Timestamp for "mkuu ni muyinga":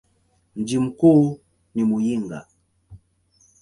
0.79-2.47